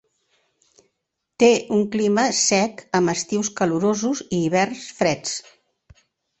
[1.43, 5.39] Té un clima sec amb estius calorosos i hiverns freds.